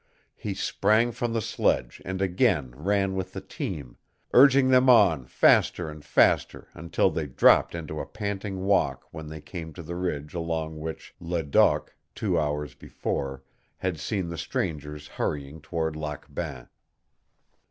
[0.35, 3.97] He sprang from the sledge and again ran with the team,
[4.33, 9.41] urging them on faster and faster until they dropped into a panting walk when they
[9.41, 13.43] came to the ridge along which Ledoq, two hours before,
[13.77, 16.67] had seen the strangers hurrying toward Lac Bain.